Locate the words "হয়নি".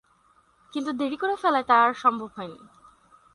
2.35-2.59